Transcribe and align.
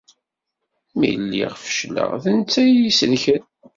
Mi 0.97 1.09
lliɣ 1.21 1.53
fecleɣ, 1.65 2.09
d 2.23 2.25
netta 2.37 2.61
i 2.63 2.67
iyi-isellken. 2.69 3.43